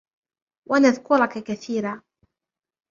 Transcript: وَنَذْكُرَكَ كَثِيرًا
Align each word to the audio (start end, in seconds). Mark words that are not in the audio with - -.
وَنَذْكُرَكَ 0.69 1.37
كَثِيرًا 1.37 2.01